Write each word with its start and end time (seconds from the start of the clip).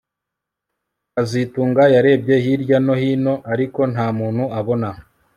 kazitunga 1.13 1.83
yarebye 1.95 2.35
hirya 2.43 2.77
no 2.85 2.93
hino 3.01 3.33
ariko 3.53 3.81
nta 3.93 4.07
muntu 4.17 4.43
abona 4.59 4.89